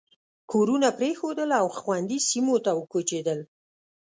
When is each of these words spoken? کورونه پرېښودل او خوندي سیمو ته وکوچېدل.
کورونه 0.51 0.87
پرېښودل 0.97 1.49
او 1.59 1.67
خوندي 1.77 2.19
سیمو 2.29 2.55
ته 2.65 2.71
وکوچېدل. 2.79 3.39